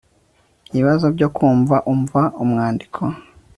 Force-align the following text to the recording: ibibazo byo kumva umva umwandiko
ibibazo 0.71 1.05
byo 1.15 1.27
kumva 1.35 1.75
umva 1.93 2.21
umwandiko 2.43 3.01